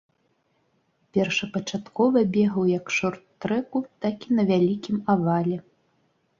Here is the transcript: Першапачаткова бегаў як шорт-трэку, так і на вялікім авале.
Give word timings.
Першапачаткова 1.17 2.17
бегаў 2.39 2.65
як 2.79 2.85
шорт-трэку, 2.97 3.85
так 4.07 4.15
і 4.31 4.41
на 4.41 4.49
вялікім 4.51 4.97
авале. 5.19 5.57